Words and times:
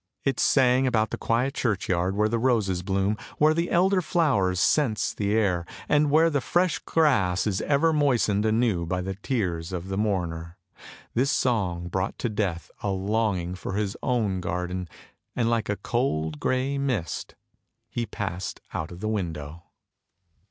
It 0.23 0.39
sang 0.39 0.87
about 0.87 1.11
the 1.11 1.17
quiet 1.19 1.53
churchyard, 1.53 2.15
where 2.15 2.27
the 2.27 2.39
roses 2.39 2.81
bloom, 2.81 3.17
where 3.37 3.53
the 3.53 3.69
elder 3.69 4.01
flowers 4.01 4.59
scents 4.59 5.13
the 5.13 5.35
air, 5.35 5.63
and 5.87 6.09
where 6.09 6.31
the 6.31 6.41
fresh 6.41 6.79
grass 6.79 7.45
is 7.45 7.61
ever 7.61 7.93
moistened 7.93 8.43
anew 8.43 8.87
by 8.87 9.01
the 9.01 9.13
tears 9.13 9.71
of 9.71 9.89
the 9.89 9.99
mourner. 9.99 10.57
This 11.13 11.29
song 11.29 11.87
brought 11.87 12.17
to 12.17 12.29
Death 12.29 12.71
a 12.81 12.89
longing 12.89 13.53
for 13.53 13.73
his 13.73 13.95
own 14.01 14.39
garden, 14.41 14.89
and 15.35 15.51
like 15.51 15.69
a 15.69 15.77
cold 15.77 16.39
grey 16.39 16.79
mist, 16.79 17.35
he 17.87 18.07
passed 18.07 18.59
out 18.73 18.91
of 18.91 19.01
the 19.01 19.07
window. 19.07 19.65